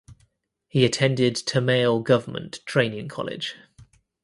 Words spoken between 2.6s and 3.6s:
Training College.